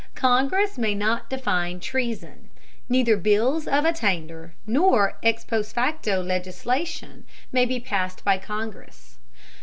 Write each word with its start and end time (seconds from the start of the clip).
Congress 0.15 0.79
may 0.79 0.95
not 0.95 1.29
define 1.29 1.79
treason. 1.79 2.49
Neither 2.89 3.15
bills 3.17 3.67
of 3.67 3.85
attainder, 3.85 4.55
nor 4.65 5.19
ex 5.21 5.43
post 5.45 5.75
facto 5.75 6.23
legislation 6.23 7.23
may 7.51 7.67
be 7.67 7.79
passed 7.79 8.23
by 8.25 8.39
Congress. 8.39 9.19